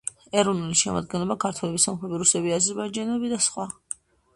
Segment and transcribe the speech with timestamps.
[0.43, 3.73] ეროვნული შემადგენლობა: ქართველები, სომხები, რუსები, აზერბაიჯანელები და სხვა.